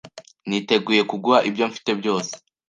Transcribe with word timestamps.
Niteguye 0.47 1.01
kuguha 1.09 1.39
ibyo 1.49 1.63
mfite 1.69 1.91
byose 1.99 2.31